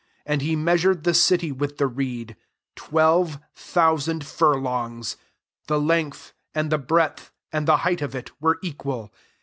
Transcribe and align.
And 0.25 0.41
he 0.41 0.55
measured 0.55 1.03
the 1.03 1.13
city 1.13 1.51
with 1.51 1.77
the 1.77 1.85
reed, 1.85 2.35
twelve 2.75 3.39
thousand 3.53 4.25
furlongs; 4.25 5.15
the 5.67 5.79
length, 5.79 6.33
and 6.55 6.71
the 6.71 6.79
breadth, 6.79 7.29
and 7.51 7.67
the 7.67 7.77
height 7.85 8.01
of 8.01 8.15
it, 8.15 8.31
were 8.41 8.57
equal. 8.63 9.13